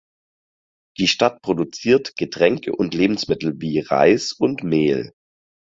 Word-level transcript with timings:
Die 0.97 1.07
Stadt 1.07 1.43
produziert 1.43 2.15
Getränke 2.15 2.75
und 2.75 2.95
Lebensmittel 2.95 3.53
wie 3.61 3.81
Reis 3.81 4.33
und 4.33 4.63
Mehl. 4.63 5.13